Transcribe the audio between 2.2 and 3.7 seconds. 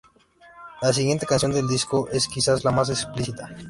quizás, la más explícita.